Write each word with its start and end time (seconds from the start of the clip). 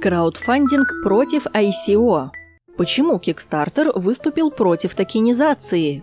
Краудфандинг 0.00 1.02
против 1.02 1.46
ICO. 1.48 2.30
Почему 2.78 3.18
Kickstarter 3.18 3.92
выступил 3.94 4.50
против 4.50 4.94
токенизации? 4.94 6.02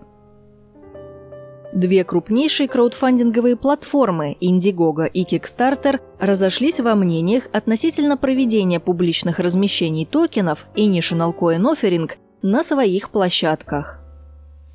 Две 1.74 2.04
крупнейшие 2.04 2.70
краудфандинговые 2.70 3.56
платформы 3.56 4.38
Indiegogo 4.40 5.08
и 5.12 5.24
Kickstarter 5.24 6.00
разошлись 6.20 6.80
во 6.80 6.94
мнениях 6.94 7.46
относительно 7.54 8.18
проведения 8.18 8.80
публичных 8.80 9.40
размещений 9.40 10.06
токенов 10.06 10.68
и 10.76 10.88
National 10.88 11.36
Coin 11.36 11.64
Offering 11.64 12.12
на 12.44 12.64
своих 12.64 13.10
площадках. 13.10 14.00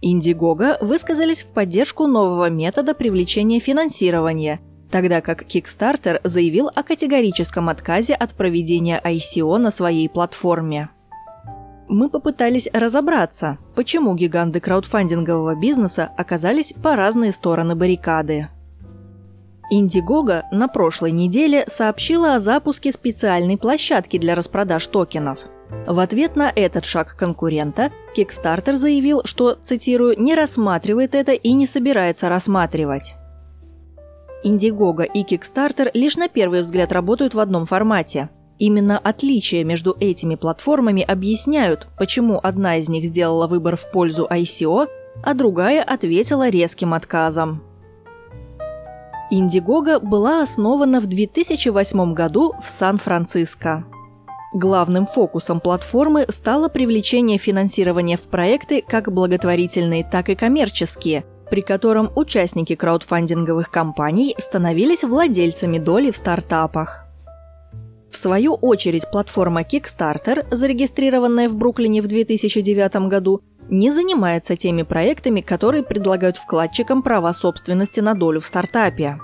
Indiegogo 0.04 0.84
высказались 0.84 1.44
в 1.44 1.52
поддержку 1.52 2.08
нового 2.08 2.50
метода 2.50 2.92
привлечения 2.92 3.60
финансирования– 3.60 4.58
тогда 4.92 5.22
как 5.22 5.42
Kickstarter 5.42 6.20
заявил 6.22 6.70
о 6.72 6.82
категорическом 6.84 7.68
отказе 7.68 8.14
от 8.14 8.34
проведения 8.34 9.00
ICO 9.02 9.56
на 9.56 9.70
своей 9.72 10.08
платформе. 10.08 10.90
Мы 11.88 12.08
попытались 12.08 12.68
разобраться, 12.72 13.58
почему 13.74 14.14
гиганты 14.14 14.60
краудфандингового 14.60 15.56
бизнеса 15.56 16.10
оказались 16.16 16.72
по 16.74 16.94
разные 16.94 17.32
стороны 17.32 17.74
баррикады. 17.74 18.48
Indiegogo 19.72 20.42
на 20.52 20.68
прошлой 20.68 21.12
неделе 21.12 21.64
сообщила 21.66 22.34
о 22.34 22.40
запуске 22.40 22.92
специальной 22.92 23.56
площадки 23.56 24.18
для 24.18 24.34
распродаж 24.34 24.86
токенов. 24.86 25.38
В 25.86 25.98
ответ 25.98 26.36
на 26.36 26.52
этот 26.54 26.84
шаг 26.84 27.16
конкурента 27.16 27.90
Kickstarter 28.14 28.74
заявил, 28.74 29.22
что, 29.24 29.54
цитирую, 29.54 30.20
«не 30.20 30.34
рассматривает 30.34 31.14
это 31.14 31.32
и 31.32 31.52
не 31.52 31.66
собирается 31.66 32.28
рассматривать». 32.28 33.14
Indiegogo 34.44 35.04
и 35.04 35.22
Kickstarter 35.22 35.90
лишь 35.94 36.16
на 36.16 36.28
первый 36.28 36.62
взгляд 36.62 36.92
работают 36.92 37.34
в 37.34 37.40
одном 37.40 37.66
формате. 37.66 38.30
Именно 38.58 38.98
отличия 38.98 39.64
между 39.64 39.96
этими 39.98 40.34
платформами 40.34 41.02
объясняют, 41.02 41.88
почему 41.98 42.38
одна 42.42 42.76
из 42.76 42.88
них 42.88 43.04
сделала 43.06 43.46
выбор 43.46 43.76
в 43.76 43.90
пользу 43.90 44.28
ICO, 44.30 44.86
а 45.22 45.34
другая 45.34 45.82
ответила 45.82 46.48
резким 46.48 46.94
отказом. 46.94 47.62
Indiegogo 49.32 49.98
была 49.98 50.42
основана 50.42 51.00
в 51.00 51.06
2008 51.06 52.12
году 52.12 52.52
в 52.62 52.68
Сан-Франциско. 52.68 53.86
Главным 54.52 55.06
фокусом 55.06 55.60
платформы 55.60 56.26
стало 56.28 56.68
привлечение 56.68 57.38
финансирования 57.38 58.18
в 58.18 58.28
проекты 58.28 58.84
как 58.86 59.10
благотворительные, 59.10 60.04
так 60.04 60.28
и 60.28 60.34
коммерческие, 60.34 61.24
при 61.52 61.60
котором 61.60 62.10
участники 62.16 62.74
краудфандинговых 62.74 63.70
компаний 63.70 64.34
становились 64.38 65.04
владельцами 65.04 65.76
доли 65.76 66.10
в 66.10 66.16
стартапах. 66.16 67.04
В 68.10 68.16
свою 68.16 68.54
очередь, 68.54 69.10
платформа 69.10 69.60
Kickstarter, 69.60 70.46
зарегистрированная 70.50 71.50
в 71.50 71.56
Бруклине 71.56 72.00
в 72.00 72.06
2009 72.06 73.06
году, 73.06 73.42
не 73.68 73.90
занимается 73.90 74.56
теми 74.56 74.82
проектами, 74.82 75.42
которые 75.42 75.82
предлагают 75.82 76.38
вкладчикам 76.38 77.02
права 77.02 77.34
собственности 77.34 78.00
на 78.00 78.14
долю 78.14 78.40
в 78.40 78.46
стартапе. 78.46 79.18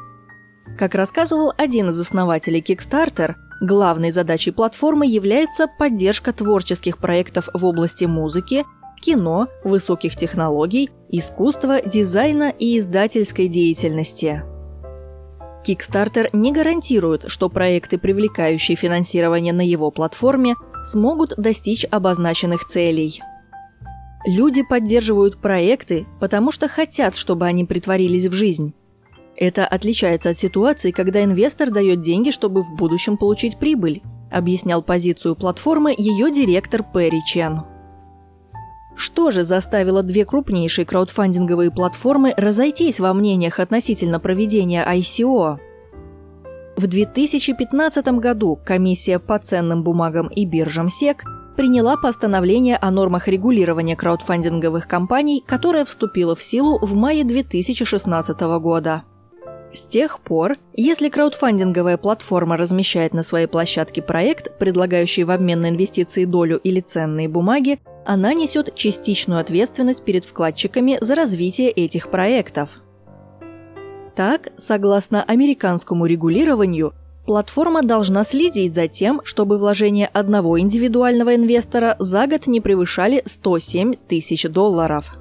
Как 0.78 0.94
рассказывал 0.94 1.54
один 1.56 1.88
из 1.88 1.98
основателей 1.98 2.60
Kickstarter, 2.60 3.36
главной 3.62 4.10
задачей 4.10 4.50
платформы 4.50 5.06
является 5.06 5.66
поддержка 5.66 6.34
творческих 6.34 6.98
проектов 6.98 7.48
в 7.54 7.64
области 7.64 8.04
музыки, 8.04 8.66
кино, 9.00 9.48
высоких 9.64 10.16
технологий, 10.16 10.90
искусства, 11.10 11.80
дизайна 11.80 12.50
и 12.50 12.78
издательской 12.78 13.48
деятельности. 13.48 14.42
Kickstarter 15.66 16.30
не 16.32 16.52
гарантирует, 16.52 17.24
что 17.26 17.48
проекты, 17.48 17.98
привлекающие 17.98 18.76
финансирование 18.76 19.52
на 19.52 19.66
его 19.66 19.90
платформе, 19.90 20.54
смогут 20.84 21.34
достичь 21.36 21.84
обозначенных 21.90 22.64
целей. 22.64 23.20
Люди 24.26 24.62
поддерживают 24.62 25.40
проекты, 25.40 26.06
потому 26.20 26.50
что 26.50 26.68
хотят, 26.68 27.16
чтобы 27.16 27.46
они 27.46 27.64
притворились 27.64 28.26
в 28.26 28.32
жизнь. 28.32 28.74
Это 29.36 29.66
отличается 29.66 30.30
от 30.30 30.38
ситуации, 30.38 30.90
когда 30.90 31.22
инвестор 31.22 31.70
дает 31.70 32.02
деньги, 32.02 32.30
чтобы 32.30 32.62
в 32.62 32.74
будущем 32.74 33.16
получить 33.16 33.58
прибыль, 33.58 34.02
объяснял 34.30 34.82
позицию 34.82 35.36
платформы 35.36 35.94
ее 35.96 36.32
директор 36.32 36.82
Перри 36.82 37.20
Чен. 37.24 37.60
Что 38.98 39.30
же 39.30 39.44
заставило 39.44 40.02
две 40.02 40.24
крупнейшие 40.24 40.84
краудфандинговые 40.84 41.70
платформы 41.70 42.34
разойтись 42.36 42.98
во 42.98 43.14
мнениях 43.14 43.60
относительно 43.60 44.18
проведения 44.18 44.84
ICO? 44.84 45.58
В 46.76 46.86
2015 46.88 48.08
году 48.18 48.58
комиссия 48.64 49.20
по 49.20 49.38
ценным 49.38 49.84
бумагам 49.84 50.26
и 50.26 50.44
биржам 50.44 50.90
СЕК 50.90 51.22
приняла 51.56 51.96
постановление 51.96 52.76
о 52.76 52.90
нормах 52.90 53.28
регулирования 53.28 53.94
краудфандинговых 53.94 54.88
компаний, 54.88 55.44
которое 55.46 55.84
вступило 55.84 56.34
в 56.34 56.42
силу 56.42 56.80
в 56.80 56.94
мае 56.94 57.22
2016 57.22 58.40
года. 58.60 59.04
С 59.72 59.82
тех 59.82 60.18
пор, 60.20 60.56
если 60.74 61.08
краудфандинговая 61.08 61.98
платформа 61.98 62.56
размещает 62.56 63.14
на 63.14 63.22
своей 63.22 63.46
площадке 63.46 64.02
проект, 64.02 64.58
предлагающий 64.58 65.22
в 65.22 65.30
обмен 65.30 65.60
на 65.60 65.68
инвестиции 65.68 66.24
долю 66.24 66.58
или 66.58 66.80
ценные 66.80 67.28
бумаги, 67.28 67.78
она 68.08 68.32
несет 68.32 68.74
частичную 68.74 69.38
ответственность 69.38 70.02
перед 70.02 70.24
вкладчиками 70.24 70.96
за 71.02 71.14
развитие 71.14 71.70
этих 71.70 72.10
проектов. 72.10 72.80
Так, 74.16 74.48
согласно 74.56 75.22
американскому 75.22 76.06
регулированию, 76.06 76.94
платформа 77.26 77.82
должна 77.82 78.24
следить 78.24 78.74
за 78.74 78.88
тем, 78.88 79.20
чтобы 79.24 79.58
вложения 79.58 80.08
одного 80.10 80.58
индивидуального 80.58 81.36
инвестора 81.36 81.96
за 81.98 82.26
год 82.26 82.46
не 82.46 82.62
превышали 82.62 83.22
107 83.26 83.96
тысяч 84.08 84.44
долларов. 84.44 85.14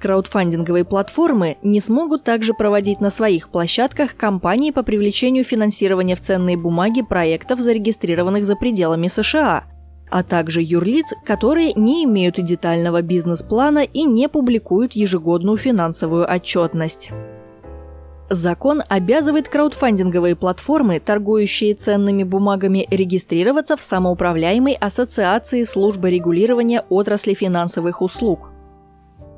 Краудфандинговые 0.00 0.84
платформы 0.84 1.56
не 1.64 1.80
смогут 1.80 2.22
также 2.22 2.54
проводить 2.54 3.00
на 3.00 3.10
своих 3.10 3.48
площадках 3.48 4.14
кампании 4.14 4.70
по 4.70 4.84
привлечению 4.84 5.42
финансирования 5.42 6.14
в 6.14 6.20
ценные 6.20 6.56
бумаги 6.56 7.02
проектов, 7.02 7.58
зарегистрированных 7.58 8.46
за 8.46 8.54
пределами 8.54 9.08
США– 9.08 9.64
а 10.10 10.22
также 10.22 10.62
юрлиц, 10.62 11.14
которые 11.24 11.72
не 11.74 12.04
имеют 12.04 12.42
детального 12.42 13.02
бизнес-плана 13.02 13.84
и 13.84 14.04
не 14.04 14.28
публикуют 14.28 14.92
ежегодную 14.92 15.56
финансовую 15.56 16.30
отчетность. 16.30 17.10
Закон 18.28 18.82
обязывает 18.88 19.48
краудфандинговые 19.48 20.34
платформы, 20.34 20.98
торгующие 20.98 21.74
ценными 21.74 22.24
бумагами, 22.24 22.86
регистрироваться 22.90 23.76
в 23.76 23.82
самоуправляемой 23.82 24.74
ассоциации 24.74 25.62
службы 25.62 26.10
регулирования 26.10 26.84
отрасли 26.88 27.34
финансовых 27.34 28.02
услуг. 28.02 28.50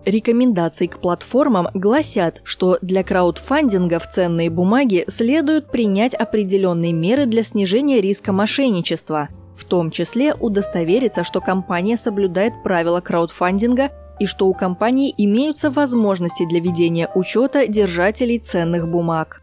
Рекомендации 0.07 0.87
к 0.87 1.01
платформам 1.01 1.69
гласят, 1.75 2.41
что 2.45 2.79
для 2.81 3.05
краудфандинга 3.05 3.99
в 3.99 4.09
ценные 4.09 4.49
бумаги 4.49 5.05
следует 5.07 5.71
принять 5.71 6.15
определенные 6.15 6.95
меры 6.95 7.27
для 7.27 7.43
снижения 7.43 8.01
риска 8.01 8.33
мошенничества– 8.33 9.29
в 9.59 9.65
том 9.65 9.91
числе 9.91 10.35
удостовериться, 10.35 11.25
что 11.25 11.41
компания 11.41 11.97
соблюдает 11.97 12.63
правила 12.63 13.01
краудфандинга 13.01 13.91
и 14.21 14.27
что 14.27 14.47
у 14.47 14.55
компании 14.55 15.13
имеются 15.17 15.71
возможности 15.71 16.47
для 16.49 16.61
ведения 16.61 17.11
учета 17.15 17.67
держателей 17.67 18.39
ценных 18.39 18.89
бумаг. 18.89 19.43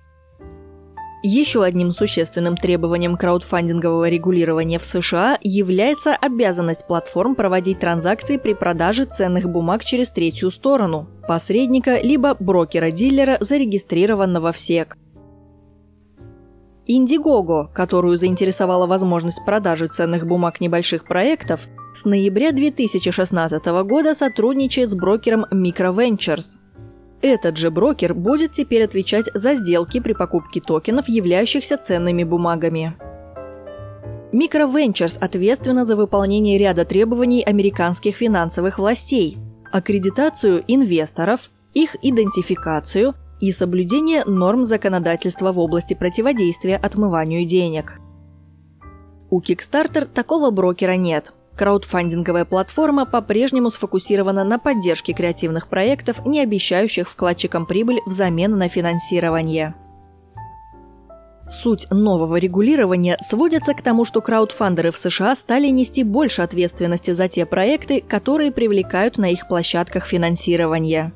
Еще 1.27 1.63
одним 1.63 1.89
существенным 1.89 2.55
требованием 2.55 3.17
краудфандингового 3.17 4.07
регулирования 4.09 4.77
в 4.77 4.85
США 4.85 5.39
является 5.41 6.15
обязанность 6.15 6.85
платформ 6.85 7.33
проводить 7.33 7.79
транзакции 7.79 8.37
при 8.37 8.53
продаже 8.53 9.05
ценных 9.05 9.49
бумаг 9.49 9.83
через 9.83 10.11
третью 10.11 10.51
сторону– 10.51 11.07
посредника 11.27 11.99
либо 11.99 12.35
брокера-дилера, 12.39 13.37
зарегистрированного 13.39 14.51
в 14.51 14.59
СЕК– 14.59 14.97
Indiegogo, 16.87 17.69
которую 17.73 18.17
заинтересовала 18.17 18.85
возможность 18.85 19.43
продажи 19.43 19.87
ценных 19.87 20.27
бумаг 20.27 20.61
небольших 20.61 21.05
проектов, 21.05 21.67
с 21.95 22.05
ноября 22.05 22.51
2016 22.51 23.65
года 23.83 24.13
сотрудничает 24.13 24.91
с 24.91 24.95
брокером 24.95 25.45
Microventures. 25.51 26.59
Этот 27.21 27.57
же 27.57 27.71
брокер 27.71 28.13
будет 28.13 28.51
теперь 28.51 28.83
отвечать 28.83 29.29
за 29.33 29.55
сделки 29.55 29.99
при 29.99 30.13
покупке 30.13 30.61
токенов, 30.61 31.09
являющихся 31.09 31.77
ценными 31.77 32.23
бумагами. 32.23 32.95
Microventures 34.31 35.17
ответственна 35.19 35.85
за 35.85 35.95
выполнение 35.95 36.57
ряда 36.59 36.85
требований 36.85 37.41
американских 37.41 38.15
финансовых 38.17 38.77
властей, 38.77 39.37
аккредитацию 39.71 40.63
инвесторов, 40.67 41.49
их 41.73 41.95
идентификацию– 42.03 43.15
и 43.39 43.51
соблюдение 43.51 44.23
норм 44.25 44.65
законодательства 44.65 45.51
в 45.51 45.59
области 45.59 45.93
противодействия 45.93 46.77
отмыванию 46.77 47.45
денег. 47.45 47.99
У 49.29 49.41
Kickstarter 49.41 50.05
такого 50.05 50.51
брокера 50.51 50.95
нет. 50.95 51.33
Краудфандинговая 51.57 52.45
платформа 52.45 53.05
по-прежнему 53.05 53.69
сфокусирована 53.69 54.43
на 54.43 54.59
поддержке 54.59 55.13
креативных 55.13 55.67
проектов, 55.67 56.25
не 56.25 56.41
обещающих 56.41 57.09
вкладчикам 57.09 57.65
прибыль 57.65 58.01
взамен 58.05 58.57
на 58.57 58.67
финансирование. 58.67 59.75
Суть 61.49 61.87
нового 61.91 62.37
регулирования 62.37 63.17
сводится 63.21 63.73
к 63.73 63.81
тому, 63.81 64.03
что 64.03 64.21
краудфандеры 64.21 64.91
в 64.91 64.97
США 64.97 65.35
стали 65.35 65.67
нести 65.67 66.03
больше 66.03 66.41
ответственности 66.41 67.11
за 67.11 67.29
те 67.29 67.45
проекты, 67.45 68.01
которые 68.01 68.51
привлекают 68.51 69.17
на 69.17 69.29
их 69.29 69.47
площадках 69.47 70.05
финансирование. 70.05 71.13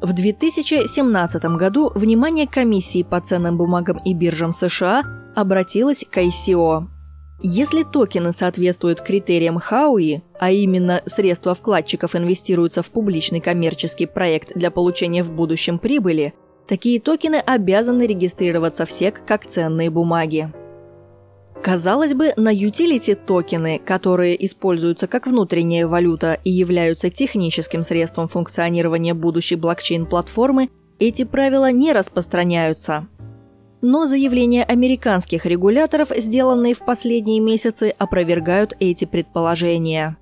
В 0.00 0.12
2017 0.12 1.44
году 1.56 1.90
внимание 1.94 2.46
комиссии 2.46 3.02
по 3.02 3.20
ценным 3.20 3.56
бумагам 3.56 3.98
и 4.04 4.14
биржам 4.14 4.52
США 4.52 5.02
обратилось 5.34 6.04
к 6.10 6.18
ICO. 6.18 6.86
Если 7.42 7.82
токены 7.82 8.32
соответствуют 8.32 9.00
критериям 9.00 9.58
Хауи, 9.58 10.22
а 10.40 10.50
именно 10.50 11.02
средства 11.06 11.54
вкладчиков 11.54 12.14
инвестируются 12.14 12.82
в 12.82 12.90
публичный 12.90 13.40
коммерческий 13.40 14.06
проект 14.06 14.52
для 14.54 14.70
получения 14.70 15.22
в 15.22 15.32
будущем 15.32 15.78
прибыли– 15.78 16.34
Такие 16.66 17.00
токены 17.00 17.36
обязаны 17.36 18.06
регистрироваться 18.06 18.86
в 18.86 18.90
СЕК 18.90 19.22
как 19.24 19.46
ценные 19.46 19.88
бумаги. 19.88 20.52
Казалось 21.66 22.14
бы, 22.14 22.32
на 22.36 22.54
utility 22.54 23.16
токены, 23.16 23.80
которые 23.84 24.44
используются 24.44 25.08
как 25.08 25.26
внутренняя 25.26 25.88
валюта 25.88 26.38
и 26.44 26.50
являются 26.52 27.10
техническим 27.10 27.82
средством 27.82 28.28
функционирования 28.28 29.14
будущей 29.14 29.56
блокчейн-платформы, 29.56 30.70
эти 31.00 31.24
правила 31.24 31.72
не 31.72 31.92
распространяются. 31.92 33.08
Но 33.82 34.06
заявления 34.06 34.62
американских 34.62 35.44
регуляторов, 35.44 36.12
сделанные 36.16 36.74
в 36.74 36.84
последние 36.84 37.40
месяцы, 37.40 37.92
опровергают 37.98 38.74
эти 38.78 39.04
предположения. 39.04 40.16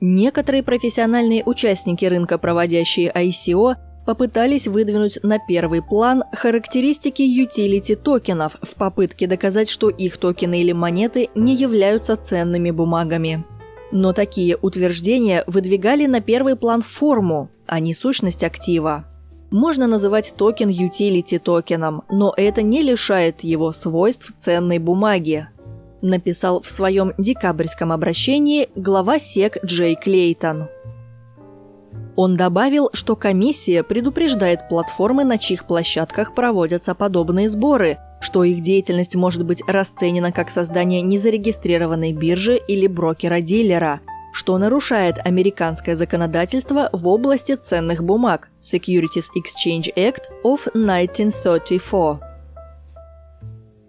Некоторые 0.00 0.64
профессиональные 0.64 1.44
участники 1.44 2.04
рынка, 2.04 2.36
проводящие 2.36 3.12
ICO, 3.12 3.76
попытались 4.04 4.66
выдвинуть 4.66 5.18
на 5.22 5.38
первый 5.38 5.82
план 5.82 6.24
характеристики 6.32 7.22
utility 7.22 7.96
токенов 7.96 8.56
в 8.62 8.74
попытке 8.74 9.26
доказать, 9.26 9.68
что 9.68 9.88
их 9.88 10.16
токены 10.16 10.60
или 10.60 10.72
монеты 10.72 11.30
не 11.34 11.54
являются 11.54 12.16
ценными 12.16 12.70
бумагами. 12.70 13.44
Но 13.92 14.12
такие 14.12 14.56
утверждения 14.56 15.44
выдвигали 15.46 16.06
на 16.06 16.20
первый 16.20 16.56
план 16.56 16.82
форму, 16.82 17.50
а 17.66 17.78
не 17.78 17.94
сущность 17.94 18.42
актива. 18.42 19.04
Можно 19.50 19.86
называть 19.86 20.34
токен 20.36 20.70
utility 20.70 21.38
токеном, 21.38 22.04
но 22.10 22.32
это 22.36 22.62
не 22.62 22.82
лишает 22.82 23.42
его 23.42 23.72
свойств 23.72 24.32
ценной 24.38 24.78
бумаги, 24.78 25.46
написал 26.00 26.62
в 26.62 26.68
своем 26.68 27.12
декабрьском 27.18 27.92
обращении 27.92 28.68
глава 28.74 29.18
СЕК 29.18 29.62
Джей 29.62 29.94
Клейтон. 29.94 30.68
Он 32.14 32.36
добавил, 32.36 32.90
что 32.92 33.16
комиссия 33.16 33.82
предупреждает 33.82 34.68
платформы, 34.68 35.24
на 35.24 35.38
чьих 35.38 35.66
площадках 35.66 36.34
проводятся 36.34 36.94
подобные 36.94 37.48
сборы, 37.48 37.98
что 38.20 38.44
их 38.44 38.60
деятельность 38.62 39.16
может 39.16 39.44
быть 39.44 39.62
расценена 39.66 40.30
как 40.30 40.50
создание 40.50 41.00
незарегистрированной 41.00 42.12
биржи 42.12 42.60
или 42.68 42.86
брокера-дилера, 42.86 44.00
что 44.34 44.58
нарушает 44.58 45.16
американское 45.24 45.96
законодательство 45.96 46.90
в 46.92 47.08
области 47.08 47.54
ценных 47.54 48.04
бумаг 48.04 48.50
Securities 48.60 49.28
Exchange 49.36 49.92
Act 49.96 50.24
of 50.44 50.68
1934. 50.68 52.18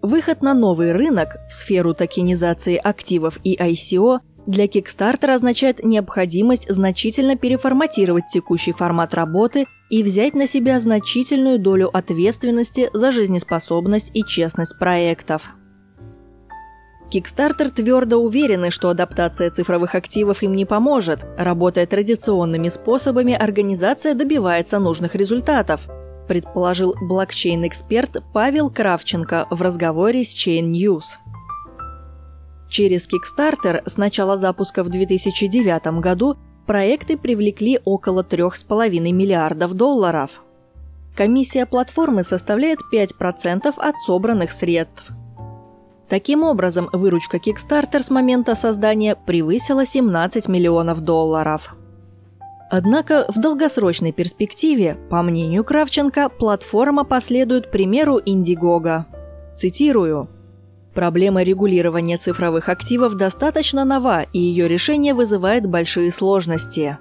Выход 0.02 0.42
на 0.42 0.52
новый 0.52 0.92
рынок 0.92 1.36
в 1.48 1.52
сферу 1.52 1.94
токенизации 1.94 2.76
активов 2.76 3.38
и 3.44 3.56
ICO– 3.56 4.20
для 4.46 4.66
Kickstarter 4.66 5.32
означает 5.32 5.82
необходимость 5.82 6.70
значительно 6.70 7.36
переформатировать 7.36 8.24
текущий 8.30 8.72
формат 8.72 9.14
работы 9.14 9.64
и 9.88 10.02
взять 10.02 10.34
на 10.34 10.46
себя 10.46 10.78
значительную 10.80 11.58
долю 11.58 11.88
ответственности 11.96 12.90
за 12.92 13.10
жизнеспособность 13.10 14.10
и 14.12 14.22
честность 14.22 14.78
проектов. 14.78 15.54
Kickstarter 17.10 17.70
твердо 17.70 18.18
уверены, 18.18 18.70
что 18.70 18.90
адаптация 18.90 19.50
цифровых 19.50 19.94
активов 19.94 20.42
им 20.42 20.54
не 20.54 20.64
поможет. 20.64 21.24
Работая 21.38 21.86
традиционными 21.86 22.68
способами, 22.68 23.34
организация 23.34 24.14
добивается 24.14 24.78
нужных 24.78 25.14
результатов, 25.14 25.88
предположил 26.28 26.96
блокчейн-эксперт 27.00 28.22
Павел 28.32 28.70
Кравченко 28.70 29.46
в 29.50 29.62
разговоре 29.62 30.24
с 30.24 30.34
Chain 30.34 30.72
News. 30.72 31.18
Через 32.74 33.06
Kickstarter 33.06 33.88
с 33.88 33.96
начала 33.98 34.36
запуска 34.36 34.82
в 34.82 34.88
2009 34.88 36.00
году 36.00 36.36
проекты 36.66 37.16
привлекли 37.16 37.78
около 37.84 38.24
3,5 38.24 39.12
миллиардов 39.12 39.74
долларов. 39.74 40.42
Комиссия 41.14 41.66
платформы 41.66 42.24
составляет 42.24 42.80
5% 42.92 43.72
от 43.76 43.98
собранных 44.00 44.50
средств. 44.50 45.12
Таким 46.08 46.42
образом, 46.42 46.88
выручка 46.92 47.36
Kickstarter 47.36 48.00
с 48.00 48.10
момента 48.10 48.56
создания 48.56 49.14
превысила 49.14 49.86
17 49.86 50.48
миллионов 50.48 51.00
долларов. 51.00 51.76
Однако 52.72 53.24
в 53.28 53.38
долгосрочной 53.38 54.10
перспективе, 54.10 54.98
по 55.10 55.22
мнению 55.22 55.62
Кравченко, 55.62 56.28
платформа 56.28 57.04
последует 57.04 57.70
примеру 57.70 58.18
Indiegogo. 58.18 59.04
Цитирую– 59.54 60.28
Проблема 60.94 61.42
регулирования 61.42 62.18
цифровых 62.18 62.68
активов 62.68 63.16
достаточно 63.16 63.84
нова, 63.84 64.22
и 64.32 64.38
ее 64.38 64.68
решение 64.68 65.12
вызывает 65.12 65.66
большие 65.66 66.12
сложности. 66.12 66.98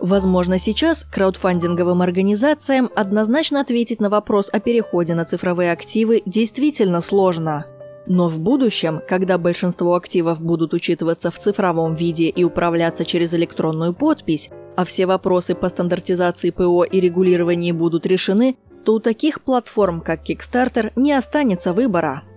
Возможно, 0.00 0.58
сейчас 0.58 1.04
краудфандинговым 1.04 2.02
организациям 2.02 2.90
однозначно 2.96 3.60
ответить 3.60 4.00
на 4.00 4.10
вопрос 4.10 4.48
о 4.52 4.58
переходе 4.58 5.14
на 5.14 5.24
цифровые 5.24 5.72
активы 5.72 6.22
действительно 6.26 7.00
сложно. 7.00 7.66
Но 8.06 8.28
в 8.28 8.40
будущем, 8.40 9.00
когда 9.06 9.38
большинство 9.38 9.94
активов 9.94 10.40
будут 10.40 10.72
учитываться 10.72 11.30
в 11.30 11.38
цифровом 11.38 11.94
виде 11.94 12.28
и 12.28 12.42
управляться 12.42 13.04
через 13.04 13.34
электронную 13.34 13.92
подпись, 13.92 14.48
а 14.76 14.84
все 14.84 15.06
вопросы 15.06 15.54
по 15.54 15.68
стандартизации 15.68 16.50
ПО 16.50 16.84
и 16.84 17.00
регулировании 17.00 17.72
будут 17.72 18.06
решены, 18.06 18.56
то 18.84 18.94
у 18.94 19.00
таких 19.00 19.42
платформ, 19.42 20.00
как 20.00 20.28
Kickstarter, 20.28 20.92
не 20.96 21.12
останется 21.12 21.72
выбора– 21.72 22.22